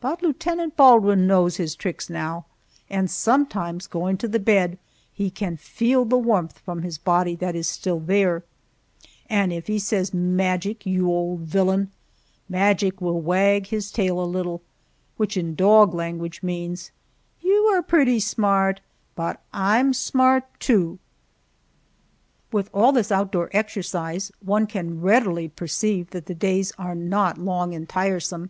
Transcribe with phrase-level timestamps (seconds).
[0.00, 2.46] But Lieutenant Baldwin knows his tricks now,
[2.88, 4.78] and sometimes, going to the bed,
[5.12, 8.42] he can feel the warmth from his body that is still there,
[9.28, 11.90] and if he says, "Magic, you old villain,"
[12.48, 14.62] Magic will wag his tail a little,
[15.18, 16.90] which in dog language means,
[17.42, 18.80] "You are pretty smart,
[19.14, 20.98] but I'm smart, too!"
[22.50, 27.74] With all this outdoor exercise, one can readily perceive that the days are not long
[27.74, 28.48] and tiresome.